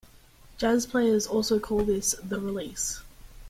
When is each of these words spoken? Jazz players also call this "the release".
Jazz 0.57 0.87
players 0.87 1.27
also 1.27 1.59
call 1.59 1.83
this 1.85 2.15
"the 2.23 2.39
release". 2.39 3.03